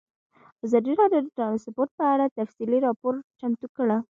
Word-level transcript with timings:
ازادي 0.65 0.93
راډیو 1.01 1.21
د 1.23 1.27
ترانسپورټ 1.37 1.89
په 1.99 2.05
اړه 2.13 2.25
تفصیلي 2.37 2.79
راپور 2.87 3.13
چمتو 3.39 3.67
کړی. 3.75 3.97